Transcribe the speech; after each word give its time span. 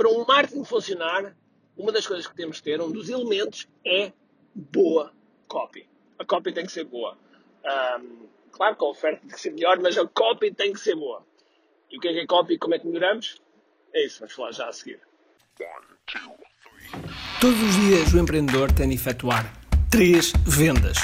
para 0.00 0.08
um 0.08 0.24
marketing 0.24 0.64
funcionar, 0.64 1.36
uma 1.76 1.92
das 1.92 2.06
coisas 2.06 2.26
que 2.26 2.34
temos 2.34 2.56
que 2.56 2.62
ter, 2.62 2.80
um 2.80 2.90
dos 2.90 3.10
elementos, 3.10 3.68
é 3.86 4.10
boa 4.54 5.12
copy. 5.46 5.86
A 6.18 6.24
copy 6.24 6.54
tem 6.54 6.64
que 6.64 6.72
ser 6.72 6.84
boa. 6.84 7.18
Um, 8.00 8.26
claro 8.50 8.76
que 8.76 8.82
a 8.82 8.88
oferta 8.88 9.20
tem 9.20 9.28
que 9.28 9.38
ser 9.38 9.52
melhor, 9.52 9.78
mas 9.78 9.98
a 9.98 10.06
copy 10.06 10.54
tem 10.54 10.72
que 10.72 10.80
ser 10.80 10.96
boa. 10.96 11.22
E 11.90 11.98
o 11.98 12.00
que 12.00 12.08
é 12.08 12.12
que 12.14 12.20
é 12.20 12.26
copy 12.26 12.54
e 12.54 12.58
como 12.58 12.74
é 12.74 12.78
que 12.78 12.86
melhoramos? 12.86 13.42
É 13.92 14.06
isso, 14.06 14.20
vamos 14.20 14.34
falar 14.34 14.52
já 14.52 14.68
a 14.68 14.72
seguir. 14.72 15.00
Todos 17.38 17.60
os 17.60 17.74
dias 17.74 18.14
o 18.14 18.18
empreendedor 18.18 18.72
tem 18.72 18.88
de 18.88 18.94
efetuar 18.94 19.52
três 19.90 20.32
vendas: 20.46 20.96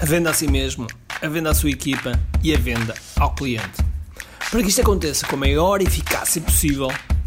a 0.00 0.06
venda 0.06 0.30
a 0.30 0.32
si 0.32 0.50
mesmo, 0.50 0.86
a 1.20 1.28
venda 1.28 1.50
à 1.50 1.54
sua 1.54 1.68
equipa 1.68 2.12
e 2.42 2.54
a 2.54 2.58
venda 2.58 2.94
ao 3.20 3.34
cliente. 3.34 3.82
Para 4.50 4.62
que 4.62 4.70
isto 4.70 4.80
aconteça 4.80 5.26
com 5.26 5.36
a 5.36 5.40
maior 5.40 5.82
eficácia 5.82 6.40
possível, 6.40 6.88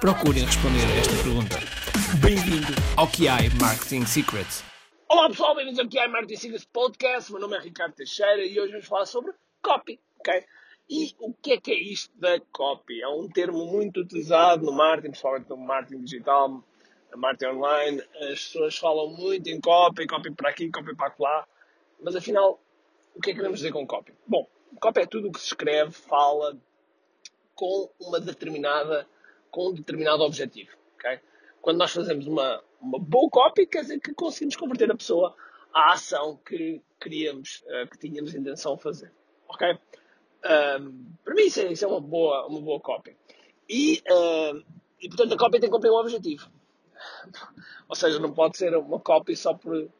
procurem 0.00 0.44
responder 0.44 0.84
a 0.84 0.96
esta 0.96 1.16
pergunta. 1.24 1.56
Bem-vindo 2.22 2.72
ao 2.96 3.08
QI 3.08 3.50
Marketing 3.60 4.06
Secrets. 4.06 4.62
Olá 5.08 5.28
pessoal, 5.28 5.56
bem-vindos 5.56 5.80
ao 5.80 5.88
QI 5.88 6.06
Marketing 6.06 6.36
Secrets 6.36 6.64
Podcast. 6.66 7.32
Meu 7.32 7.40
nome 7.40 7.56
é 7.56 7.60
Ricardo 7.60 7.94
Teixeira 7.94 8.44
e 8.44 8.60
hoje 8.60 8.72
vamos 8.72 8.86
falar 8.86 9.06
sobre 9.06 9.32
copy, 9.60 10.00
ok? 10.20 10.44
E 10.88 11.16
o 11.18 11.34
que 11.34 11.52
é 11.52 11.60
que 11.60 11.72
é 11.72 11.82
isto 11.82 12.16
da 12.16 12.38
copy? 12.52 13.02
É 13.02 13.08
um 13.08 13.28
termo 13.28 13.66
muito 13.66 14.00
utilizado 14.00 14.64
no 14.64 14.72
marketing, 14.72 15.10
principalmente 15.10 15.48
no 15.50 15.56
marketing 15.56 16.04
digital, 16.04 16.64
a 17.12 17.16
marketing 17.16 17.56
online, 17.56 18.02
as 18.30 18.44
pessoas 18.44 18.78
falam 18.78 19.08
muito 19.08 19.48
em 19.48 19.60
copy, 19.60 20.06
copy 20.06 20.30
para 20.30 20.50
aqui, 20.50 20.70
copy 20.70 20.94
para 20.94 21.12
lá, 21.18 21.46
mas 22.00 22.14
afinal, 22.14 22.62
o 23.16 23.20
que 23.20 23.30
é 23.30 23.32
que 23.32 23.38
queremos 23.38 23.58
dizer 23.58 23.72
com 23.72 23.84
copy? 23.84 24.14
Bom, 24.24 24.48
copy 24.80 25.00
é 25.00 25.06
tudo 25.06 25.28
o 25.28 25.32
que 25.32 25.40
se 25.40 25.46
escreve, 25.46 25.90
fala 25.90 26.56
com 27.56 27.90
uma 27.98 28.20
determinada, 28.20 29.04
com 29.58 29.70
um 29.70 29.74
determinado 29.74 30.22
objetivo, 30.22 30.70
ok? 30.94 31.18
Quando 31.60 31.78
nós 31.78 31.90
fazemos 31.90 32.28
uma, 32.28 32.62
uma 32.80 33.00
boa 33.00 33.28
copy, 33.28 33.66
quer 33.66 33.80
dizer 33.80 33.98
que 33.98 34.14
conseguimos 34.14 34.54
converter 34.54 34.88
a 34.88 34.94
pessoa 34.94 35.34
à 35.74 35.94
ação 35.94 36.38
que 36.46 36.80
queríamos, 37.00 37.64
uh, 37.66 37.90
que 37.90 37.98
tínhamos 37.98 38.32
intenção 38.36 38.76
de 38.76 38.82
fazer, 38.82 39.12
ok? 39.48 39.76
Um, 40.44 41.06
para 41.24 41.34
mim 41.34 41.42
isso 41.42 41.58
é, 41.58 41.72
isso 41.72 41.84
é, 41.84 41.88
uma, 41.88 42.00
boa, 42.00 42.46
uma 42.46 42.60
boa 42.60 42.78
copy. 42.78 43.16
E, 43.68 44.00
e 45.00 45.08
portanto 45.08 45.34
a 45.34 45.36
copy 45.36 45.58
tem 45.58 45.68
que 45.68 45.74
cumprir 45.74 45.90
um 45.90 45.96
objetivo. 45.96 46.48
Ou 47.88 47.96
seja, 47.96 48.20
não 48.20 48.32
pode 48.32 48.56
ser 48.56 48.76
uma 48.76 49.00
copy 49.00 49.34
só 49.34 49.54
por. 49.54 49.74
Uh, 49.76 49.90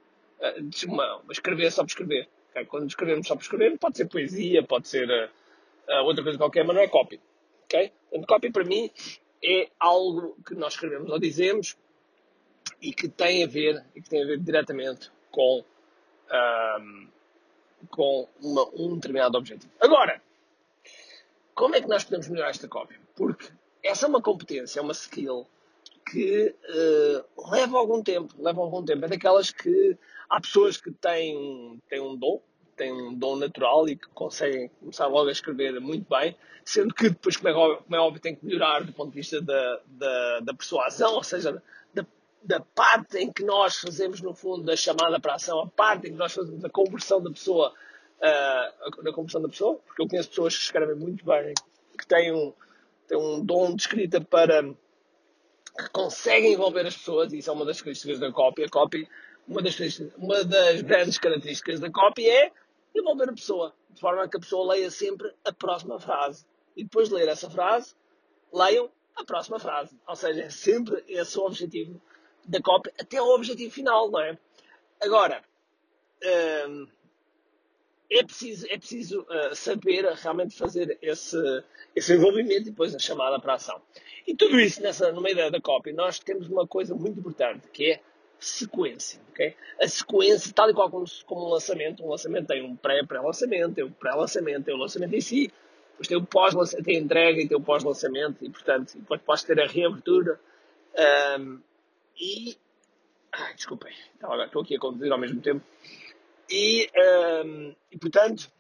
uma, 0.87 1.25
escrever 1.33 1.73
só 1.73 1.83
por 1.83 1.89
escrever. 1.89 2.29
Okay? 2.51 2.65
Quando 2.67 2.87
escrevemos 2.87 3.27
só 3.27 3.35
por 3.35 3.43
escrever, 3.43 3.77
pode 3.77 3.97
ser 3.97 4.07
poesia, 4.07 4.63
pode 4.63 4.87
ser 4.87 5.11
uh, 5.11 6.05
outra 6.05 6.23
coisa 6.23 6.39
qualquer, 6.39 6.65
mas 6.65 6.77
não 6.77 6.83
é 6.83 6.87
copy. 6.87 7.21
Okay? 7.65 7.93
Portanto, 8.09 8.29
copy 8.29 8.53
para 8.53 8.63
mim 8.63 8.89
é 9.43 9.71
algo 9.79 10.37
que 10.45 10.55
nós 10.55 10.75
escrevemos 10.75 11.11
ou 11.11 11.19
dizemos 11.19 11.77
e 12.81 12.93
que 12.93 13.09
tem 13.09 13.45
a 13.45 13.47
ver, 13.47 13.85
e 13.95 14.03
que 14.03 14.09
tem 14.09 14.23
a 14.23 14.27
ver 14.27 14.39
diretamente 14.39 15.11
com, 15.31 15.65
um, 16.81 17.09
com 17.91 18.29
uma, 18.41 18.69
um 18.75 18.95
determinado 18.95 19.39
objetivo. 19.39 19.73
Agora, 19.81 20.23
como 21.55 21.75
é 21.75 21.81
que 21.81 21.89
nós 21.89 22.05
podemos 22.05 22.29
melhorar 22.29 22.51
esta 22.51 22.69
copy? 22.69 22.99
Porque 23.17 23.51
essa 23.83 24.07
é 24.07 24.09
uma 24.09 24.23
competência, 24.23 24.81
é 24.81 24.83
uma 24.83 24.93
skill 24.93 25.47
que 26.11 26.55
uh, 26.65 27.51
leva 27.51 27.79
algum 27.79 28.03
tempo, 28.03 28.35
leva 28.39 28.61
algum 28.61 28.85
tempo. 28.85 29.05
É 29.05 29.09
daquelas 29.09 29.51
que 29.51 29.97
há 30.29 30.41
pessoas 30.41 30.77
que 30.77 30.91
têm, 30.91 31.81
têm 31.89 32.01
um 32.01 32.17
dom, 32.17 32.41
têm 32.79 32.93
um 32.93 33.15
dom 33.15 33.37
natural 33.37 33.89
e 33.89 33.97
que 33.97 34.09
conseguem 34.09 34.71
começar 34.81 35.07
logo 35.07 35.29
a 35.29 35.33
escrever 35.33 35.79
muito 35.81 36.09
bem, 36.09 36.37
sendo 36.65 36.95
que 36.95 37.11
depois, 37.11 37.37
como 37.37 37.49
é 37.49 37.53
óbvio, 37.53 37.83
como 37.85 37.97
é 37.97 37.99
óbvio 37.99 38.23
tem 38.23 38.35
que 38.35 38.45
melhorar 38.45 38.85
do 38.85 38.93
ponto 38.93 39.11
de 39.11 39.17
vista 39.17 39.41
da, 39.43 39.81
da, 39.87 40.41
da 40.41 40.55
persuasão, 40.55 41.15
ou 41.15 41.23
seja, 41.25 41.63
da, 41.93 42.07
da 42.43 42.61
parte 42.61 43.19
em 43.19 43.33
que 43.33 43.43
nós 43.43 43.77
fazemos, 43.77 44.21
no 44.21 44.35
fundo, 44.35 44.65
da 44.65 44.77
chamada 44.77 45.21
para 45.21 45.33
a 45.33 45.37
ação, 45.37 45.61
a 45.61 45.67
parte 45.67 46.09
em 46.09 46.13
que 46.13 46.19
nós 46.19 46.33
fazemos 46.33 46.65
a 46.65 46.71
conversão 46.71 47.23
da 47.23 47.31
pessoa, 47.31 47.73
uh, 48.21 49.13
conversão 49.13 49.43
da 49.43 49.49
pessoa, 49.49 49.81
porque 49.87 50.03
eu 50.03 50.09
conheço 50.09 50.29
pessoas 50.29 50.57
que 50.57 50.63
escrevem 50.63 50.97
muito 50.97 51.25
bem, 51.25 51.55
que 51.99 52.07
têm 52.07 52.33
um, 52.33 52.53
têm 53.07 53.19
um 53.19 53.45
dom 53.45 53.75
de 53.75 53.83
escrita 53.83 54.21
para 54.21 54.63
que 54.63 55.89
conseguem 55.93 56.55
envolver 56.55 56.87
as 56.87 56.97
pessoas, 56.97 57.33
e 57.33 57.39
isso 57.39 57.51
é 57.51 57.53
uma 57.53 57.65
das 57.65 57.81
características 57.81 58.19
da 58.19 58.33
copy. 58.33 58.65
A 58.65 58.69
copy, 58.69 59.09
uma 59.47 59.63
das, 59.63 59.79
uma 60.17 60.45
das 60.45 60.83
grandes 60.83 61.19
características 61.19 61.81
da 61.81 61.91
copy 61.91 62.29
é 62.29 62.53
envolver 62.95 63.29
a 63.29 63.33
pessoa, 63.33 63.75
de 63.91 64.01
forma 64.01 64.29
que 64.29 64.37
a 64.37 64.41
pessoa 64.41 64.73
leia 64.75 64.91
sempre 64.91 65.33
a 65.45 65.53
próxima 65.53 65.99
frase. 65.99 66.47
E 66.77 66.85
depois 66.85 67.09
de 67.09 67.15
ler 67.15 67.29
essa 67.29 67.51
frase, 67.51 67.95
leiam 68.53 68.91
a 69.17 69.25
próxima 69.25 69.59
frase. 69.59 69.99
Ou 70.07 70.17
seja, 70.17 70.43
é 70.43 70.51
sempre 70.51 71.03
esse 71.09 71.39
o 71.39 71.45
objetivo 71.45 72.01
da 72.47 72.61
copy, 72.63 72.91
até 72.99 73.21
o 73.21 73.35
objetivo 73.35 73.73
final, 73.73 74.11
não 74.11 74.21
é? 74.21 74.39
Agora, 75.01 75.43
hum, 76.69 76.87
é 78.11 78.23
preciso, 78.25 78.67
é 78.71 78.79
preciso 78.79 79.21
uh, 79.21 79.55
saber 79.55 80.05
realmente 80.05 80.57
fazer 80.57 80.99
esse, 81.03 81.37
esse 81.95 82.15
envolvimento 82.15 82.63
e 82.63 82.71
depois 82.71 82.95
a 82.95 82.99
chamada 82.99 83.39
para 83.39 83.53
a 83.53 83.57
ação. 83.57 83.81
E 84.27 84.35
tudo 84.35 84.59
isso 84.59 84.83
nessa, 84.83 85.13
no 85.13 85.21
meio 85.21 85.51
da, 85.51 85.61
copy, 85.61 85.93
nós 85.93 86.19
temos 86.19 86.49
uma 86.49 86.67
coisa 86.67 86.95
muito 86.95 87.21
importante, 87.21 87.69
que 87.69 87.93
é 87.93 88.01
sequência. 88.39 89.21
Okay? 89.31 89.55
A 89.81 89.89
sequência, 89.89 90.53
tal 90.53 90.71
e 90.71 90.75
qual 90.75 90.91
como, 90.91 91.05
como 91.27 91.47
um 91.47 91.49
lançamento, 91.51 92.05
um 92.05 92.09
lançamento 92.09 92.47
tem 92.47 92.63
um 92.63 92.77
pré-pré-lançamento, 92.77 93.75
tem 93.75 93.85
um 93.85 93.93
pré-lançamento, 93.93 94.65
tem 94.65 94.75
o 94.75 94.77
um 94.77 94.81
lançamento 94.81 95.15
em 95.15 95.21
si, 95.21 95.53
depois 95.91 96.09
tem 96.09 96.17
o 96.17 96.25
pós-lançamento, 96.25 96.85
tem 96.85 96.97
a 96.97 97.01
entrega 97.01 97.41
e 97.41 97.49
tem 97.49 97.57
o 97.57 97.61
pós-lançamento, 97.61 98.45
e 98.45 98.51
portanto, 98.51 98.97
depois 98.97 99.21
pode 99.21 99.45
ter 99.45 99.61
a 99.61 99.67
reabertura. 99.67 100.41
Um, 101.41 101.61
e. 102.17 102.57
Ai, 103.33 103.55
desculpem, 103.55 103.93
estou 104.45 104.63
aqui 104.63 104.77
a 104.77 104.79
conduzir 104.79 105.13
ao 105.13 105.19
mesmo 105.19 105.41
tempo. 105.41 105.65
E, 106.51 106.89
um, 107.45 107.75
e, 107.93 107.99
portanto, 107.99 108.51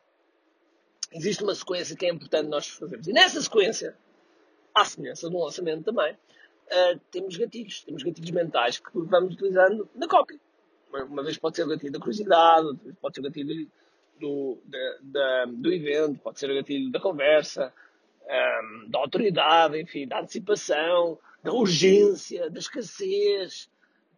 existe 1.13 1.43
uma 1.43 1.55
sequência 1.55 1.97
que 1.97 2.07
é 2.07 2.11
importante 2.11 2.49
nós 2.49 2.69
fazermos. 2.69 3.07
E 3.07 3.13
nessa 3.13 3.41
sequência, 3.41 3.97
à 4.75 4.85
semelhança 4.85 5.31
do 5.31 5.39
lançamento 5.39 5.85
também, 5.85 6.17
uh, 6.69 7.01
temos 7.11 7.37
gatilhos. 7.37 7.83
Temos 7.83 8.03
gatilhos 8.03 8.31
mentais 8.31 8.79
que 8.79 8.91
vamos 8.95 9.35
utilizando 9.35 9.89
na 9.95 10.07
cópia. 10.07 10.39
Uma 10.93 11.23
vez 11.23 11.37
pode 11.37 11.57
ser 11.57 11.65
o 11.65 11.69
gatilho 11.69 11.93
da 11.93 11.99
curiosidade, 11.99 12.79
pode 13.01 13.15
ser 13.15 13.21
o 13.21 13.25
gatilho 13.25 13.71
do, 14.19 14.59
da, 14.65 14.99
da, 15.03 15.45
do 15.47 15.73
evento, 15.73 16.19
pode 16.21 16.39
ser 16.39 16.51
o 16.51 16.55
gatilho 16.55 16.91
da 16.91 16.99
conversa, 16.99 17.73
um, 18.25 18.89
da 18.89 18.99
autoridade, 18.99 19.81
enfim, 19.81 20.07
da 20.07 20.21
antecipação, 20.21 21.19
da 21.43 21.53
urgência, 21.53 22.51
da 22.51 22.59
escassez. 22.59 23.71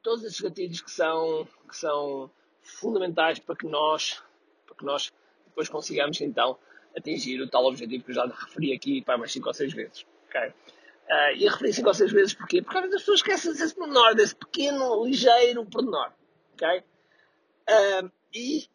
Todos 0.02 0.24
esses 0.24 0.40
gatilhos 0.40 0.80
que 0.80 0.90
são, 0.90 1.46
que 1.68 1.76
são 1.76 2.30
fundamentais 2.62 3.38
para 3.38 3.56
que 3.56 3.66
nós, 3.66 4.22
para 4.66 4.76
que 4.76 4.84
nós 4.84 5.12
depois 5.46 5.68
consigamos 5.68 6.20
então 6.20 6.56
atingir 6.96 7.40
o 7.40 7.48
tal 7.48 7.64
objetivo 7.66 8.04
que 8.04 8.10
eu 8.10 8.14
já 8.14 8.26
referi 8.26 8.72
aqui 8.72 9.02
para 9.02 9.18
mais 9.18 9.32
5 9.32 9.46
ou 9.46 9.54
6 9.54 9.72
vezes. 9.72 10.06
Okay? 10.28 10.52
Uh, 11.10 11.36
e 11.36 11.44
eu 11.44 11.50
referi 11.50 11.72
5 11.72 11.88
ou 11.88 11.94
6 11.94 12.12
vezes 12.12 12.34
porquê? 12.34 12.62
Porque 12.62 12.78
às 12.78 12.82
vezes 12.84 12.96
as 12.96 13.02
pessoas 13.02 13.18
esquecem 13.18 13.52
desse 13.52 13.74
pormenor, 13.74 14.14
desse 14.14 14.36
pequeno, 14.36 15.04
ligeiro 15.04 15.66
pormenor. 15.66 16.12
Okay? 16.54 16.84
Uh, 17.68 18.10
e, 18.32 18.68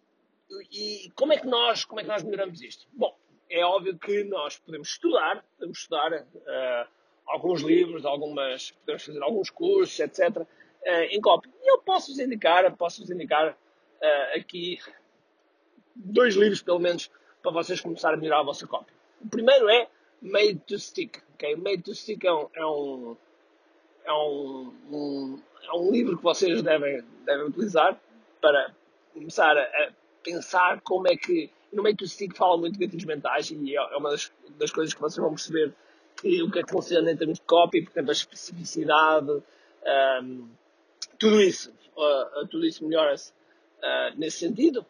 e 0.69 1.11
como, 1.15 1.31
é 1.31 1.37
que 1.37 1.47
nós, 1.47 1.85
como 1.85 2.01
é 2.01 2.03
que 2.03 2.09
nós 2.09 2.23
melhoramos 2.23 2.61
isto? 2.61 2.85
Bom, 2.91 3.17
é 3.49 3.63
óbvio 3.63 3.97
que 3.97 4.25
nós 4.25 4.57
podemos 4.57 4.89
estudar, 4.89 5.45
podemos 5.57 5.79
estudar 5.79 6.11
uh, 6.11 6.87
alguns 7.25 7.61
livros, 7.61 8.05
algumas, 8.05 8.71
podemos 8.71 9.05
fazer 9.05 9.23
alguns 9.23 9.49
cursos, 9.49 9.97
etc., 9.99 10.37
uh, 10.37 10.45
em 11.09 11.21
copy. 11.21 11.49
E 11.63 11.71
eu 11.71 11.79
posso-vos 11.79 12.19
indicar, 12.19 12.75
posso-vos 12.75 13.09
indicar 13.09 13.51
uh, 13.51 14.37
aqui 14.37 14.77
dois 15.95 16.35
livros, 16.35 16.61
pelo 16.61 16.79
menos, 16.79 17.09
para 17.41 17.51
vocês 17.51 17.79
começarem 17.79 18.17
a 18.17 18.21
melhorar 18.21 18.41
a 18.41 18.43
vossa 18.43 18.67
cópia. 18.67 18.93
O 19.21 19.29
primeiro 19.29 19.69
é 19.69 19.87
Made 20.21 20.61
to 20.67 20.79
Stick. 20.79 21.21
Okay? 21.35 21.55
Made 21.55 21.83
to 21.83 21.93
Stick 21.93 22.25
é 22.25 22.33
um, 22.33 22.47
é 22.53 22.65
um, 22.65 23.17
é 24.05 24.13
um, 24.13 25.39
é 25.63 25.73
um 25.73 25.91
livro 25.91 26.17
que 26.17 26.23
vocês 26.23 26.61
devem, 26.61 27.03
devem 27.25 27.47
utilizar 27.47 27.99
para 28.41 28.73
começar 29.13 29.57
a, 29.57 29.61
a 29.61 29.91
pensar 30.23 30.81
como 30.81 31.07
é 31.07 31.15
que. 31.15 31.49
No 31.73 31.83
Made 31.83 31.97
to 31.97 32.07
Stick 32.07 32.35
fala 32.35 32.57
muito 32.57 32.79
de 32.79 32.85
gatilhos 32.85 33.05
mentais 33.05 33.51
e 33.51 33.75
é, 33.75 33.77
é 33.77 33.97
uma 33.97 34.11
das, 34.11 34.31
das 34.57 34.71
coisas 34.71 34.93
que 34.93 35.01
vocês 35.01 35.21
vão 35.21 35.31
perceber 35.31 35.73
que 36.15 36.41
o 36.41 36.49
que 36.49 36.59
é 36.59 36.63
que 36.63 36.71
funciona 36.71 37.11
em 37.11 37.17
termos 37.17 37.37
de 37.37 37.45
copy, 37.45 37.81
portanto, 37.83 38.09
a 38.09 38.13
especificidade, 38.13 39.43
um, 40.21 40.47
tudo 41.19 41.41
isso, 41.41 41.71
uh, 41.97 42.47
tudo 42.47 42.65
isso 42.65 42.85
melhora-se 42.85 43.31
uh, 43.31 44.17
nesse 44.17 44.39
sentido. 44.39 44.85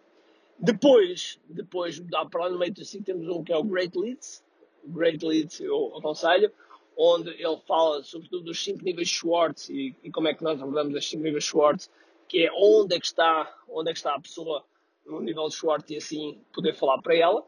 Depois, 0.58 1.40
depois 1.50 2.02
para 2.32 2.44
lá 2.44 2.50
no 2.50 2.60
meio 2.60 2.74
do 2.74 2.86
5 2.86 3.04
temos 3.04 3.28
um 3.28 3.44
que 3.44 3.52
é 3.52 3.58
o 3.58 3.64
Great 3.64 3.98
Leads. 3.98 4.44
O 4.86 4.92
Great 4.92 5.26
Leads 5.26 5.60
eu 5.60 5.96
aconselho, 5.98 6.52
onde 6.98 7.30
ele 7.32 7.58
fala 7.68 8.04
sobretudo 8.04 8.46
dos 8.46 8.64
5 8.64 8.84
níveis 8.84 9.10
Schwartz 9.10 9.70
e, 9.70 9.96
e, 10.04 10.12
como 10.12 10.28
é 10.28 10.34
que 10.34 10.44
nós 10.44 10.62
abordamos 10.62 10.96
os 10.96 11.10
5 11.10 11.24
níveis 11.24 11.44
Schwartz, 11.44 11.92
que 12.28 12.46
é 12.46 12.52
onde 12.54 12.96
é 12.96 13.00
que 13.00 13.06
está, 13.06 13.54
onde 13.68 13.90
é 13.90 13.94
que 13.94 14.00
está 14.00 14.16
a 14.16 14.20
pessoa 14.20 14.64
no 15.06 15.22
nível 15.22 15.48
de 15.48 15.56
Schwartz 15.56 15.90
e 15.90 15.98
assim 15.98 16.42
poder 16.54 16.74
falar 16.74 17.02
para 17.02 17.16
ela, 17.16 17.46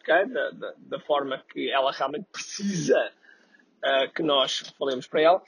okay? 0.00 0.26
da, 0.26 0.50
da, 0.50 0.74
da 0.76 1.00
forma 1.00 1.42
que 1.52 1.70
ela 1.70 1.90
realmente 1.92 2.26
precisa 2.30 3.12
uh, 3.82 4.12
que 4.12 4.22
nós 4.22 4.72
falemos 4.78 5.06
para 5.06 5.20
ela. 5.22 5.42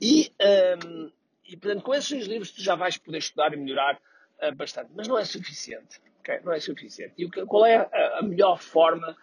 E, 0.00 0.32
um, 0.40 0.44
ehm, 0.44 1.12
e 1.46 1.56
portanto, 1.56 1.82
com 1.82 1.94
esses 1.94 2.26
livros 2.26 2.52
tu 2.52 2.62
já 2.62 2.74
vais 2.74 2.96
poder 2.96 3.18
estudar 3.18 3.52
e 3.52 3.56
melhorar 3.56 4.00
uh, 4.42 4.54
bastante, 4.54 4.90
mas 4.94 5.08
não 5.08 5.18
é 5.18 5.24
suficiente. 5.24 6.00
Okay? 6.20 6.40
Não 6.44 6.52
é 6.52 6.60
suficiente. 6.60 7.14
E 7.18 7.28
qual 7.46 7.66
é 7.66 7.76
a, 7.76 8.18
a, 8.18 8.22
melhor 8.22 8.60
forma, 8.60 9.16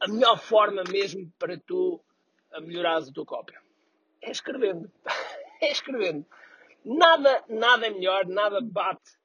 a 0.00 0.08
melhor 0.08 0.38
forma 0.38 0.82
mesmo 0.90 1.30
para 1.38 1.58
tu 1.58 2.02
melhorares 2.62 3.08
a 3.08 3.12
tua 3.12 3.26
cópia? 3.26 3.60
É 4.22 4.30
escrevendo. 4.30 4.90
é 5.60 5.70
escrevendo. 5.70 6.26
Nada, 6.84 7.44
nada 7.48 7.86
é 7.86 7.90
melhor, 7.90 8.26
nada 8.26 8.60
bate 8.60 9.18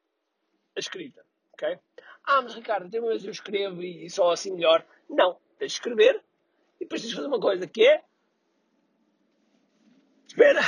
a 0.75 0.79
escrita. 0.79 1.25
Ok? 1.53 1.79
Ah, 2.25 2.41
mas 2.41 2.53
Ricardo, 2.53 2.89
tem 2.89 2.99
uma 2.99 3.09
vez 3.09 3.23
eu 3.23 3.31
escrevo 3.31 3.81
e, 3.81 4.09
só 4.09 4.31
assim 4.31 4.53
melhor. 4.53 4.85
Não, 5.09 5.39
tens 5.57 5.71
de 5.71 5.77
escrever 5.77 6.23
e 6.75 6.79
depois 6.79 7.01
tens 7.01 7.11
de 7.11 7.15
fazer 7.15 7.27
uma 7.27 7.39
coisa 7.39 7.67
que 7.67 7.87
é. 7.87 8.03
Espera! 10.27 10.61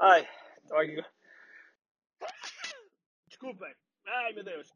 Ai, 0.00 0.28
estava 0.62 0.82
aqui. 0.82 1.04
Desculpem. 3.28 3.74
Ai, 4.06 4.32
meu 4.32 4.42
Deus. 4.42 4.74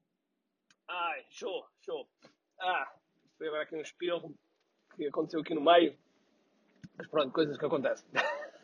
Ai, 0.86 1.26
show, 1.30 1.66
show. 1.80 2.08
Ah, 2.60 2.94
foi 3.36 3.48
agora 3.48 3.62
aqui 3.62 3.76
um 3.76 3.80
espirro 3.80 4.34
que 4.94 5.06
aconteceu 5.06 5.40
aqui 5.40 5.54
no 5.54 5.60
meio. 5.60 5.94
Mas 6.96 7.06
pronto, 7.08 7.32
coisas 7.32 7.58
que 7.58 7.64
acontecem. 7.64 8.08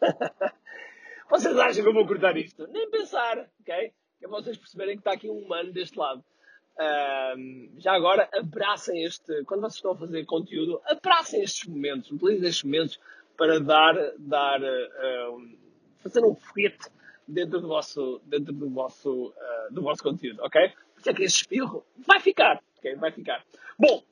vocês 1.28 1.56
acham 1.56 1.82
que 1.82 1.88
eu 1.88 1.94
vou 1.94 2.06
cortar 2.06 2.36
isto? 2.36 2.66
Nem 2.68 2.90
pensar, 2.90 3.38
ok? 3.60 3.92
Que 4.18 4.24
é 4.24 4.28
vocês 4.28 4.56
perceberem 4.56 4.94
que 4.96 5.00
está 5.00 5.12
aqui 5.12 5.28
um 5.28 5.38
humano 5.38 5.72
deste 5.72 5.98
lado. 5.98 6.24
Um, 7.36 7.74
já 7.78 7.92
agora, 7.92 8.28
abracem 8.32 9.04
este. 9.04 9.44
Quando 9.44 9.60
vocês 9.60 9.74
estão 9.74 9.92
a 9.92 9.98
fazer 9.98 10.24
conteúdo, 10.24 10.80
abracem 10.86 11.42
estes 11.42 11.68
momentos, 11.68 12.10
utilizem 12.10 12.48
estes 12.48 12.64
momentos 12.64 13.00
para 13.36 13.60
dar. 13.60 13.94
dar 14.18 14.60
uh, 14.62 15.62
fazer 15.98 16.24
um 16.24 16.34
foguete 16.34 16.88
dentro 17.28 17.60
do 17.60 17.68
vosso, 17.68 18.20
dentro 18.24 18.52
do 18.52 18.68
vosso, 18.70 19.28
uh, 19.28 19.72
do 19.72 19.82
vosso 19.82 20.02
conteúdo, 20.02 20.42
ok? 20.42 20.72
Porque 20.94 21.10
é 21.10 21.14
que 21.14 21.22
esse 21.22 21.36
espirro 21.36 21.84
vai 21.96 22.18
ficar, 22.20 22.60
ok? 22.78 22.96
Vai 22.96 23.12
ficar. 23.12 23.44
Bom, 23.78 24.02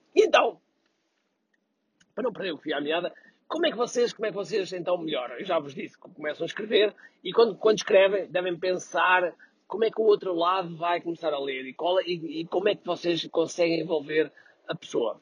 para 2.20 2.24
não 2.24 2.32
perder 2.32 2.52
o 2.52 2.58
fio 2.58 2.76
à 2.76 2.80
meada, 2.80 3.12
como 3.48 3.66
é 3.66 3.70
que 3.70 3.76
vocês, 3.76 4.12
como 4.12 4.26
é 4.26 4.28
que 4.28 4.36
vocês 4.36 4.72
então 4.72 4.98
melhoram? 4.98 5.36
Eu 5.36 5.44
já 5.44 5.58
vos 5.58 5.74
disse 5.74 5.98
que 5.98 6.08
começam 6.10 6.44
a 6.44 6.46
escrever 6.46 6.94
e 7.24 7.32
quando, 7.32 7.56
quando 7.56 7.78
escrevem 7.78 8.26
devem 8.28 8.56
pensar 8.56 9.34
como 9.66 9.84
é 9.84 9.90
que 9.90 10.00
o 10.00 10.04
outro 10.04 10.34
lado 10.34 10.76
vai 10.76 11.00
começar 11.00 11.32
a 11.32 11.38
ler 11.38 11.64
e, 11.66 11.72
qual, 11.72 12.00
e, 12.02 12.42
e 12.42 12.46
como 12.46 12.68
é 12.68 12.74
que 12.74 12.84
vocês 12.84 13.26
conseguem 13.28 13.80
envolver 13.80 14.30
a 14.68 14.74
pessoa. 14.74 15.20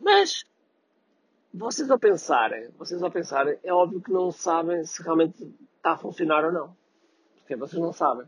Mas 0.00 0.44
vocês 1.52 1.90
ao 1.90 1.98
pensarem, 1.98 2.68
vocês 2.78 3.02
ao 3.02 3.10
pensarem, 3.10 3.58
é 3.64 3.72
óbvio 3.72 4.00
que 4.00 4.12
não 4.12 4.30
sabem 4.30 4.84
se 4.84 5.02
realmente 5.02 5.42
está 5.76 5.92
a 5.92 5.96
funcionar 5.96 6.44
ou 6.44 6.52
não. 6.52 6.76
Porque 7.38 7.56
vocês 7.56 7.80
não 7.80 7.92
sabem. 7.92 8.26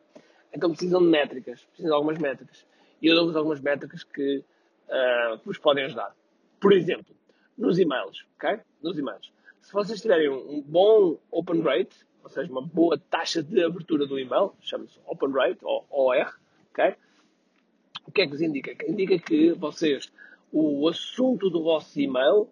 Então 0.53 0.71
precisam 0.71 1.01
de 1.01 1.09
métricas, 1.09 1.63
precisam 1.65 1.91
de 1.91 1.95
algumas 1.95 2.19
métricas. 2.19 2.67
E 3.01 3.07
eu 3.07 3.15
dou-vos 3.15 3.37
algumas 3.37 3.61
métricas 3.61 4.03
que, 4.03 4.39
uh, 4.89 5.39
que 5.39 5.47
vos 5.47 5.59
podem 5.59 5.85
ajudar. 5.85 6.15
Por 6.61 6.73
exemplo, 6.73 7.15
nos 7.63 7.79
e-mails, 7.79 8.27
ok? 8.37 8.61
Nos 8.83 8.99
e-mails. 8.99 9.33
Se 9.61 9.73
vocês 9.73 10.01
tiverem 10.03 10.29
um 10.29 10.61
bom 10.61 11.17
open 11.31 11.63
rate, 11.63 11.97
ou 12.25 12.29
seja, 12.29 12.51
uma 12.51 12.61
boa 12.61 12.99
taxa 12.99 13.41
de 13.41 13.63
abertura 13.63 14.05
do 14.05 14.19
e-mail, 14.19 14.53
chama-se 14.61 14.99
open 15.07 15.31
rate, 15.31 15.59
ou 15.63 15.87
OR, 15.89 16.37
ok? 16.73 16.97
O 18.05 18.11
que 18.11 18.23
é 18.23 18.25
que 18.25 18.33
vos 18.33 18.43
indica? 18.43 18.73
Indica 18.91 19.17
que 19.17 19.53
vocês, 19.53 20.13
o 20.53 20.89
assunto 20.89 21.49
do 21.49 21.63
vosso 21.63 22.01
e-mail 22.01 22.49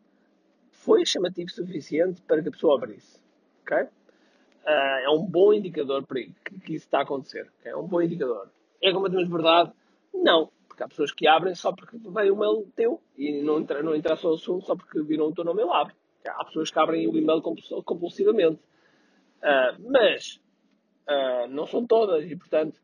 foi 0.70 1.04
chamativo 1.04 1.50
suficiente 1.50 2.22
para 2.22 2.40
que 2.40 2.48
a 2.48 2.52
pessoa 2.52 2.76
abrisse, 2.76 3.20
ok? 3.62 3.78
Uh, 4.64 5.00
é 5.04 5.10
um 5.10 5.26
bom 5.26 5.52
indicador 5.52 6.06
para 6.06 6.20
que, 6.20 6.60
que 6.64 6.74
isso 6.74 6.84
está 6.84 6.98
a 6.98 7.02
acontecer. 7.02 7.50
Okay? 7.58 7.72
É 7.72 7.76
um 7.76 7.86
bom 7.86 8.00
indicador. 8.00 8.48
É 8.80 8.92
completamente 8.92 9.30
verdade? 9.30 9.72
Não. 10.14 10.52
Porque 10.80 10.84
há 10.84 10.88
pessoas 10.88 11.12
que 11.12 11.28
abrem 11.28 11.54
só 11.54 11.72
porque 11.72 11.98
veio 11.98 12.34
o 12.34 12.38
mail 12.38 12.66
teu 12.74 13.02
e 13.16 13.42
não, 13.42 13.60
entra, 13.60 13.82
não 13.82 13.94
interessa 13.94 14.26
o 14.28 14.34
assunto 14.34 14.64
só 14.64 14.74
porque 14.74 15.02
viram 15.02 15.26
o 15.26 15.34
teu 15.34 15.44
nome 15.44 15.62
e 15.62 15.64
lá 15.64 15.82
abre. 15.82 15.94
Há 16.26 16.44
pessoas 16.44 16.70
que 16.70 16.78
abrem 16.78 17.06
o 17.06 17.16
e-mail 17.16 17.42
compulsivamente. 17.42 18.60
Uh, 19.42 19.90
mas 19.90 20.40
uh, 21.06 21.48
não 21.48 21.66
são 21.66 21.86
todas 21.86 22.30
e, 22.30 22.34
portanto, 22.36 22.76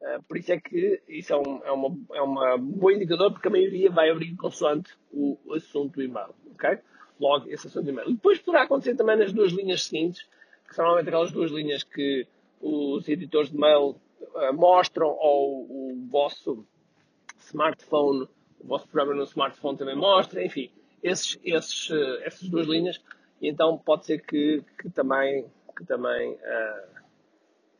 uh, 0.00 0.22
por 0.24 0.36
isso 0.36 0.52
é 0.52 0.60
que 0.60 1.00
isso 1.08 1.32
é 1.32 1.36
um, 1.36 1.64
é, 1.64 1.70
uma, 1.70 1.96
é 2.14 2.22
uma 2.22 2.58
bom 2.58 2.90
indicador 2.90 3.32
porque 3.32 3.48
a 3.48 3.50
maioria 3.50 3.90
vai 3.90 4.10
abrir 4.10 4.34
consoante 4.36 4.92
o, 5.12 5.38
o 5.44 5.54
assunto 5.54 5.94
do 5.94 6.02
e-mail. 6.02 6.34
Okay? 6.54 6.78
Logo, 7.20 7.48
esse 7.48 7.68
assunto 7.68 7.84
do 7.84 7.90
e-mail. 7.90 8.10
E 8.10 8.14
depois 8.14 8.40
poderá 8.40 8.64
acontecer 8.64 8.96
também 8.96 9.16
nas 9.16 9.32
duas 9.32 9.52
linhas 9.52 9.84
seguintes 9.84 10.28
que 10.66 10.74
são 10.74 10.84
normalmente 10.84 11.08
aquelas 11.08 11.30
duas 11.30 11.52
linhas 11.52 11.84
que 11.84 12.26
os 12.60 13.08
editores 13.08 13.50
de 13.50 13.58
mail 13.58 13.94
mostram 14.54 15.16
ou 15.20 15.62
o 15.62 16.06
vosso 16.10 16.66
smartphone, 17.44 18.28
o 18.60 18.66
vosso 18.66 18.88
programa 18.88 19.14
no 19.14 19.24
smartphone 19.24 19.76
também 19.76 19.96
mostra, 19.96 20.44
enfim, 20.44 20.70
esses, 21.02 21.38
esses, 21.44 21.90
uh, 21.90 22.22
essas 22.22 22.48
duas 22.48 22.66
linhas. 22.66 23.00
E 23.40 23.48
então 23.48 23.76
pode 23.78 24.06
ser 24.06 24.24
que, 24.24 24.62
que 24.80 24.88
também, 24.90 25.46
que 25.76 25.84
também, 25.84 26.32
uh, 26.32 27.00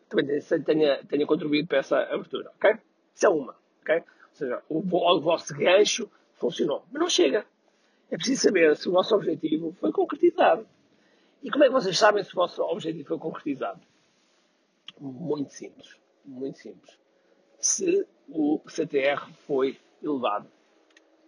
também 0.08 0.40
tenha, 0.64 1.04
tenha 1.04 1.26
contribuído 1.26 1.68
para 1.68 1.78
essa 1.78 1.98
abertura, 2.00 2.50
ok? 2.56 2.76
Isso 3.14 3.26
é 3.26 3.28
uma, 3.28 3.56
ok? 3.80 3.96
Ou 3.96 4.34
seja, 4.34 4.62
o, 4.68 4.78
o 4.78 5.20
vosso 5.20 5.54
gancho 5.54 6.10
funcionou, 6.34 6.84
mas 6.92 7.00
não 7.00 7.08
chega. 7.08 7.46
É 8.10 8.16
preciso 8.16 8.42
saber 8.42 8.76
se 8.76 8.88
o 8.88 8.92
vosso 8.92 9.14
objetivo 9.14 9.72
foi 9.80 9.90
concretizado. 9.90 10.66
E 11.42 11.50
como 11.50 11.64
é 11.64 11.66
que 11.66 11.72
vocês 11.72 11.98
sabem 11.98 12.22
se 12.22 12.32
o 12.32 12.36
vosso 12.36 12.62
objetivo 12.62 13.08
foi 13.08 13.18
concretizado? 13.18 13.80
Muito 15.00 15.52
simples. 15.52 15.98
Muito 16.24 16.58
simples. 16.58 16.98
Se 17.64 18.06
o 18.28 18.60
CTR 18.68 19.26
foi 19.46 19.78
elevado. 20.02 20.46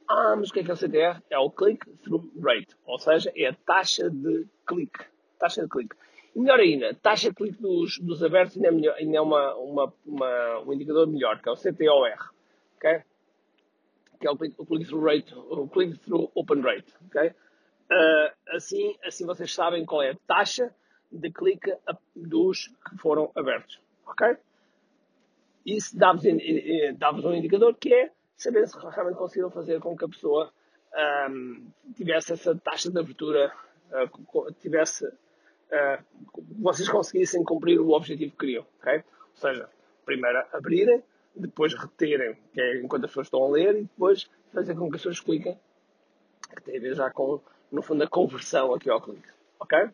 Ah, 0.06 0.36
mas 0.36 0.50
o 0.50 0.52
que 0.52 0.60
é 0.60 0.64
que 0.64 0.70
é 0.70 0.74
o 0.74 0.76
CTR? 0.76 1.22
É 1.30 1.38
o 1.38 1.50
click-through 1.50 2.30
rate, 2.42 2.76
ou 2.84 2.98
seja, 2.98 3.32
é 3.34 3.46
a 3.46 3.54
taxa 3.54 4.10
de 4.10 4.46
clique. 4.66 5.06
Taxa 5.38 5.62
de 5.62 5.68
clique. 5.70 5.96
E 6.34 6.38
melhor 6.38 6.60
ainda, 6.60 6.92
taxa 6.92 7.30
de 7.30 7.34
clique 7.34 7.60
dos, 7.62 7.98
dos 8.00 8.22
abertos 8.22 8.54
ainda 8.54 8.68
é, 8.68 8.70
melhor, 8.70 8.94
ainda 8.96 9.16
é 9.16 9.20
uma, 9.22 9.54
uma, 9.54 9.94
uma, 10.04 10.60
um 10.60 10.74
indicador 10.74 11.06
melhor, 11.06 11.40
que 11.40 11.48
é 11.48 11.52
o 11.52 11.56
CTOR. 11.56 12.30
Okay? 12.76 13.02
Que 14.20 14.26
é 14.26 14.30
o 14.30 14.36
click-through 14.36 15.04
rate, 15.04 15.34
o 15.34 15.66
click-through 15.68 16.30
open 16.34 16.60
rate. 16.60 16.92
Okay? 17.06 17.28
Uh, 17.28 18.54
assim, 18.54 18.94
assim 19.02 19.24
vocês 19.24 19.54
sabem 19.54 19.86
qual 19.86 20.02
é 20.02 20.10
a 20.10 20.16
taxa 20.26 20.70
de 21.10 21.30
clique 21.32 21.74
dos 22.14 22.68
que 22.90 22.98
foram 22.98 23.32
abertos. 23.34 23.80
Ok? 24.06 24.36
Isso 25.66 25.98
dá-vos 25.98 26.22
dá 26.96 27.10
um 27.10 27.34
indicador 27.34 27.74
que 27.74 27.92
é 27.92 28.12
saber 28.36 28.68
se 28.68 28.78
realmente 28.78 29.16
conseguiram 29.16 29.50
fazer 29.50 29.80
com 29.80 29.96
que 29.96 30.04
a 30.04 30.08
pessoa 30.08 30.52
um, 31.28 31.66
tivesse 31.96 32.32
essa 32.32 32.54
taxa 32.54 32.90
de 32.90 32.98
abertura, 32.98 33.52
uh, 33.90 34.52
tivesse, 34.60 35.04
uh, 35.06 36.04
vocês 36.58 36.88
conseguissem 36.88 37.42
cumprir 37.42 37.80
o 37.80 37.90
objetivo 37.90 38.30
que 38.32 38.38
queriam. 38.38 38.66
Okay? 38.80 38.98
Ou 38.98 39.36
seja, 39.36 39.68
primeiro 40.04 40.44
abrirem, 40.52 41.02
depois 41.34 41.74
reterem, 41.74 42.36
que 42.54 42.60
é 42.60 42.80
enquanto 42.80 43.04
as 43.04 43.10
pessoas 43.10 43.26
estão 43.26 43.44
a 43.44 43.48
ler, 43.48 43.76
e 43.76 43.82
depois 43.82 44.30
fazer 44.52 44.74
com 44.76 44.88
que 44.88 44.96
as 44.96 45.02
pessoas 45.02 45.20
cliquem, 45.20 45.58
que 46.54 46.62
tem 46.62 46.76
a 46.78 46.80
ver 46.80 46.94
já 46.94 47.10
com 47.10 47.40
no 47.72 47.82
fundo, 47.82 48.04
a 48.04 48.08
conversão 48.08 48.72
aqui 48.72 48.88
ao 48.88 49.00
clique. 49.00 49.28
Ok? 49.58 49.90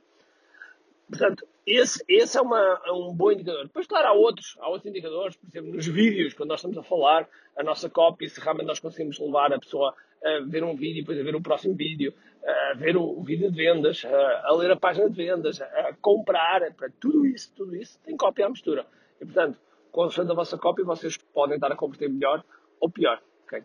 Portanto, 1.09 1.47
esse, 1.67 2.05
esse 2.09 2.37
é, 2.37 2.41
uma, 2.41 2.81
é, 2.85 2.93
um 2.93 3.15
bom 3.15 3.33
indicador. 3.33 3.65
Depois, 3.65 3.87
claro, 3.87 4.09
há 4.09 4.13
outros, 4.13 4.57
há 4.61 4.69
outros 4.69 4.87
indicadores, 4.87 5.37
por 5.37 5.49
exemplo, 5.49 5.75
nos 5.75 5.87
vídeos, 5.87 6.35
quando 6.35 6.51
nós 6.51 6.61
estamos 6.61 6.79
a 6.79 6.83
falar, 6.83 7.29
a 7.57 7.63
nossa 7.63 7.89
cópia, 7.89 8.29
se 8.29 8.41
realmente 8.41 8.67
nós 8.67 8.81
conseguimos 8.81 9.19
levar 9.19 9.53
a 9.53 9.59
pessoa 9.59 9.95
a 10.25 10.41
ver 10.47 10.63
um 10.65 10.77
vídeo, 10.77 11.03
depois 11.03 11.19
a 11.19 11.23
ver 11.23 11.35
o 11.35 11.43
próximo 11.43 11.75
vídeo, 11.75 12.15
a 12.45 12.75
ver 12.75 12.97
o, 12.97 13.03
o 13.03 13.23
vídeo 13.23 13.51
de 13.51 13.57
vendas, 13.57 14.05
a, 14.05 14.49
a, 14.49 14.55
ler 14.55 14.71
a 14.71 14.77
página 14.77 15.09
de 15.09 15.17
vendas, 15.17 15.61
a, 15.61 15.65
a 15.65 15.95
comprar, 16.01 16.73
para 16.75 16.91
tudo 17.01 17.27
isso, 17.27 17.53
tudo 17.55 17.77
isso 17.77 17.99
tem 18.05 18.17
cópia 18.17 18.47
à 18.47 18.49
mistura. 18.49 18.87
E, 19.21 19.25
portanto, 19.25 19.59
consoante 19.91 20.31
a 20.31 20.35
vossa 20.35 20.59
cópia, 20.59 20.85
vocês 20.85 21.17
podem 21.17 21.57
estar 21.57 21.71
a 21.73 21.77
converter 21.77 22.09
melhor 22.09 22.45
ou 22.81 22.91
pior. 22.91 23.21
Okay? 23.45 23.63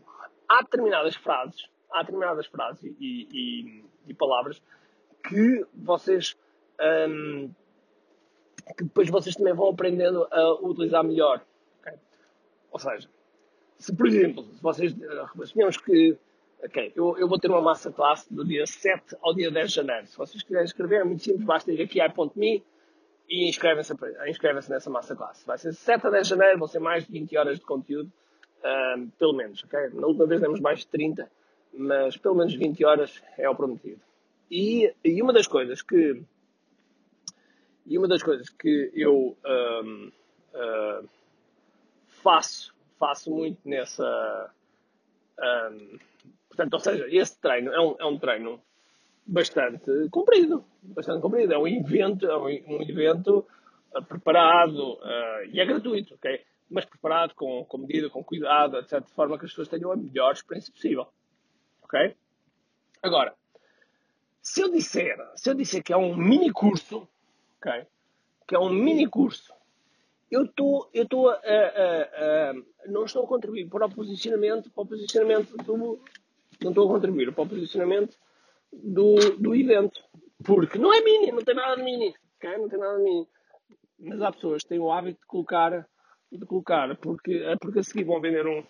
Há 0.50 0.62
determinadas 0.62 1.16
frases, 1.16 1.68
há 1.92 2.02
determinadas 2.02 2.48
frases 2.48 2.84
e, 3.00 3.28
e 3.32 3.84
e 4.08 4.14
palavras 4.14 4.62
que 5.28 5.66
vocês 5.74 6.36
um, 7.10 7.52
que 8.74 8.84
depois 8.84 9.10
vocês 9.10 9.36
também 9.36 9.54
vão 9.54 9.70
aprendendo 9.70 10.28
a 10.32 10.54
utilizar 10.62 11.04
melhor. 11.04 11.42
Okay? 11.82 11.94
Ou 12.72 12.80
seja, 12.80 13.10
se 13.78 13.96
por 13.96 14.08
exemplo, 14.08 14.44
se 14.44 14.62
vocês 14.62 14.96
assumimos 15.42 15.78
que 15.78 16.18
ok, 16.64 16.92
eu, 16.96 17.18
eu 17.18 17.28
vou 17.28 17.40
ter 17.40 17.50
uma 17.50 17.62
massa 17.62 17.92
classe 17.92 18.34
do 18.34 18.44
dia 18.44 18.66
7 18.66 19.16
ao 19.22 19.34
dia 19.34 19.52
10 19.52 19.70
de 19.70 19.76
janeiro. 19.76 20.08
Se 20.08 20.18
vocês 20.18 20.44
quiserem 20.44 20.66
escrever, 20.66 21.02
é 21.02 21.04
muito 21.04 21.24
simples, 21.24 21.46
basta 21.46 21.72
ir 21.72 21.82
aqui 21.82 22.02
a 22.02 22.08
i.me 22.08 22.64
e 23.30 23.50
inscrevem-se 23.50 23.94
inscrevem 24.28 24.64
nessa 24.70 24.90
massa 24.90 25.16
classe. 25.16 25.46
Vai 25.46 25.58
ser 25.58 25.74
7 25.74 26.08
a 26.08 26.10
10 26.10 26.24
de 26.24 26.30
janeiro, 26.30 26.60
vão 26.60 26.68
ser 26.68 26.80
mais 26.80 27.06
de 27.06 27.12
20 27.12 27.38
horas 27.38 27.60
de 27.60 27.66
conteúdo, 27.66 28.12
um, 28.64 29.10
pelo 29.20 29.34
menos. 29.34 29.64
Okay? 29.64 29.90
Na 29.94 30.08
última 30.08 30.26
vez 30.26 30.42
demos 30.42 30.60
mais 30.60 30.80
de 30.80 30.88
30, 30.88 31.30
mas 31.74 32.18
pelo 32.18 32.36
menos 32.36 32.54
20 32.56 32.86
horas 32.86 33.22
é 33.38 33.50
o 33.50 33.56
prometido. 33.56 34.02
E, 34.50 34.94
e 35.04 35.22
uma 35.22 35.34
das 35.34 35.46
coisas 35.46 35.82
que 35.82 36.22
e 37.88 37.98
uma 37.98 38.08
das 38.08 38.22
coisas 38.22 38.50
que 38.50 38.92
eu 38.94 39.38
um, 39.46 40.12
uh, 40.54 41.10
faço, 42.22 42.76
faço 43.00 43.32
muito 43.32 43.60
nessa. 43.68 44.54
Um, 45.40 45.98
portanto, 46.50 46.74
ou 46.74 46.80
seja, 46.80 47.08
esse 47.10 47.40
treino 47.40 47.72
é 47.72 47.80
um, 47.80 47.96
é 47.98 48.06
um 48.06 48.20
treino 48.20 48.62
bastante 49.26 50.10
comprido. 50.10 50.66
Bastante 50.84 51.22
comprido. 51.22 51.54
É 51.54 51.58
um 51.58 51.68
evento, 51.68 52.26
é 52.26 52.38
um, 52.38 52.82
evento 52.82 53.46
uh, 53.96 54.04
preparado 54.04 54.96
uh, 54.96 55.46
e 55.50 55.60
é 55.62 55.66
gratuito, 55.66 56.16
ok? 56.16 56.42
Mas 56.70 56.84
preparado 56.84 57.34
com, 57.36 57.64
com 57.64 57.78
medida, 57.78 58.10
com 58.10 58.22
cuidado, 58.22 58.78
etc. 58.78 59.02
De 59.02 59.14
forma 59.14 59.40
que 59.40 59.46
as 59.46 59.52
pessoas 59.52 59.70
tenham 59.70 59.94
a 59.94 59.96
melhor 59.96 60.34
experiência 60.34 60.74
possível. 60.74 61.08
Ok? 61.84 62.16
Agora, 63.02 63.34
se 64.42 64.62
eu 64.62 64.70
disser, 64.70 65.18
se 65.36 65.50
eu 65.50 65.54
disser 65.54 65.82
que 65.82 65.94
é 65.94 65.98
um 65.98 66.14
mini 66.18 66.52
curso, 66.52 67.08
ok? 67.58 67.86
Que 68.48 68.56
é 68.56 68.60
um 68.60 68.70
mini 68.70 69.08
curso. 69.08 69.54
Eu 70.30 70.44
estou, 70.44 70.90
eu 70.94 71.04
estou 71.04 71.30
a, 71.30 71.36
a, 71.36 72.50
a, 72.50 72.54
não 72.88 73.06
estou 73.06 73.24
a 73.24 73.28
contribuir 73.28 73.70
para 73.70 73.86
o 73.86 73.94
posicionamento, 73.94 74.70
para 74.72 74.84
o 74.84 74.88
posicionamento 74.88 75.56
do, 75.58 76.02
não 76.62 76.72
estou 76.72 76.90
a 76.90 76.94
contribuir 76.94 77.34
para 77.34 77.44
o 77.44 77.48
posicionamento 77.48 78.18
do, 78.72 79.16
do 79.38 79.56
evento, 79.56 80.02
porque 80.44 80.78
não 80.78 80.94
é 80.94 81.02
mini, 81.02 81.32
não 81.32 81.44
tem 81.44 81.56
nada 81.56 81.76
de 81.76 81.84
mini, 81.84 82.14
ok? 82.36 82.58
Não 82.58 82.68
tem 82.68 82.80
nada 82.80 82.98
de 82.98 83.04
mini. 83.04 83.28
Mas 84.00 84.22
há 84.22 84.32
pessoas 84.32 84.64
que 84.64 84.70
têm 84.70 84.80
o 84.80 84.92
hábito 84.92 85.22
de 85.22 85.28
colocar, 85.28 85.88
de 86.32 86.46
colocar, 86.46 86.96
porque, 86.98 87.44
porque 87.62 87.80
a 87.80 87.84
seguir 87.84 88.04
vão 88.04 88.20
vender 88.20 88.46
um, 88.46 88.64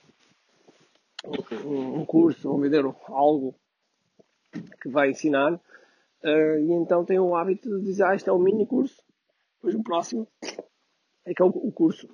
um, 1.65 2.01
um 2.01 2.05
curso, 2.05 2.49
vão 2.49 2.59
vender 2.59 2.83
algo 3.07 3.55
que 4.81 4.89
vai 4.89 5.09
ensinar, 5.09 5.59
uh, 6.23 6.59
e 6.59 6.71
então 6.73 7.05
têm 7.05 7.19
o 7.19 7.35
hábito 7.35 7.69
de 7.79 7.85
dizer, 7.85 8.03
ah, 8.03 8.15
isto 8.15 8.29
é 8.29 8.33
um 8.33 8.39
mini 8.39 8.65
curso, 8.65 9.01
depois 9.55 9.75
o 9.75 9.83
próximo 9.83 10.27
é 11.25 11.33
que 11.33 11.41
é 11.41 11.45
o, 11.45 11.49
o 11.49 11.71
curso, 11.71 12.07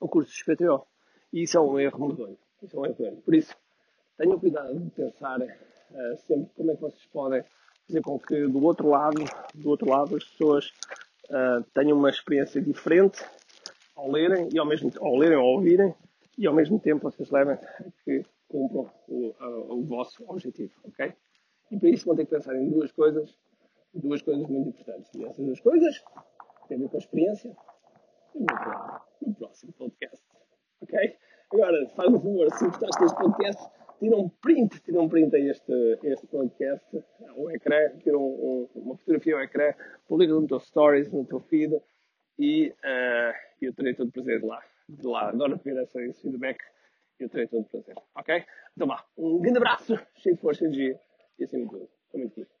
o 0.00 0.08
curso 0.08 0.32
XPTO. 0.32 0.86
E 1.32 1.42
isso 1.42 1.58
é 1.58 1.60
um 1.60 1.78
erro 1.78 2.08
medonho. 2.08 2.38
Isso 2.62 2.76
é 2.76 2.80
um 2.80 2.86
erro. 2.86 3.22
Por 3.22 3.34
isso, 3.34 3.54
tenham 4.16 4.38
cuidado 4.38 4.78
de 4.78 4.90
pensar 4.90 5.38
uh, 5.40 6.16
sempre 6.26 6.50
como 6.56 6.70
é 6.70 6.74
que 6.74 6.80
vocês 6.80 7.06
podem 7.06 7.44
fazer 7.86 8.02
com 8.02 8.18
que 8.18 8.46
do 8.46 8.62
outro 8.64 8.88
lado, 8.88 9.22
do 9.54 9.68
outro 9.68 9.88
lado 9.88 10.16
as 10.16 10.24
pessoas 10.24 10.72
uh, 11.30 11.62
tenham 11.74 11.96
uma 11.96 12.10
experiência 12.10 12.60
diferente 12.60 13.22
ao 13.94 14.10
lerem 14.10 14.48
e 14.52 14.58
ao 14.58 14.66
mesmo 14.66 14.90
ao 15.00 15.16
lerem 15.16 15.36
ou 15.36 15.56
ouvirem 15.56 15.94
e 16.36 16.46
ao 16.46 16.54
mesmo 16.54 16.78
tempo 16.78 17.10
vocês 17.10 17.30
levem 17.30 17.58
que 18.04 18.24
cumpram 18.46 18.90
o, 19.08 19.34
o 19.74 19.84
vosso 19.84 20.24
objetivo, 20.28 20.72
ok? 20.84 21.12
E 21.70 21.78
para 21.78 21.88
isso 21.90 22.06
vão 22.06 22.16
ter 22.16 22.24
que 22.24 22.30
pensar 22.30 22.56
em 22.56 22.70
duas 22.70 22.90
coisas, 22.92 23.36
duas 23.92 24.22
coisas 24.22 24.46
muito 24.48 24.70
importantes. 24.70 25.14
E 25.14 25.24
essas 25.24 25.44
duas 25.44 25.60
coisas 25.60 26.04
têm 26.68 26.78
a 26.78 26.80
ver 26.80 26.88
com 26.88 26.96
a 26.96 26.98
experiência 26.98 27.56
e 28.34 28.46
no 29.26 29.34
próximo 29.34 29.72
podcast. 29.74 30.24
Ok? 30.80 31.16
Agora, 31.52 31.88
faz 31.90 32.08
um 32.10 32.20
favor, 32.20 32.50
se 32.52 32.64
gostaste 32.64 33.00
deste 33.00 33.18
podcast, 33.18 33.70
tira 33.98 34.16
um 34.16 34.28
print, 34.28 34.80
tira 34.82 35.00
um 35.00 35.08
print 35.08 35.34
a 35.34 35.38
este, 35.38 35.98
este 36.02 36.26
podcast, 36.26 37.04
um 37.36 37.50
ecrã, 37.50 37.90
tira 37.98 38.18
um, 38.18 38.68
um, 38.74 38.80
uma 38.80 38.96
fotografia 38.96 39.34
ao 39.34 39.42
ecrã, 39.42 39.74
publica 40.06 40.32
no 40.32 40.46
teu 40.46 40.60
stories, 40.60 41.10
no 41.10 41.24
teu 41.24 41.40
feed 41.40 41.80
e 42.38 42.68
uh, 42.68 43.34
eu 43.60 43.74
terei 43.74 43.94
todo 43.94 44.08
o 44.08 44.12
prazer 44.12 44.40
de 44.40 44.46
lá. 44.46 44.62
De 44.88 45.06
lá. 45.06 45.28
Adoro 45.30 45.58
ver 45.58 45.82
esse 45.82 46.22
feedback 46.22 46.58
eu 47.18 47.28
terei 47.28 47.48
todo 47.48 47.62
o 47.62 47.64
prazer. 47.64 47.96
Ok? 48.14 48.44
Então 48.76 48.86
vá, 48.86 49.04
um 49.16 49.40
grande 49.40 49.58
abraço, 49.58 49.98
cheio 50.16 50.36
de 50.36 50.40
força 50.40 50.64
e 50.64 50.66
energia 50.66 51.00
e 51.38 51.46
tudo, 51.46 51.88
com 52.10 52.18
muito 52.18 52.57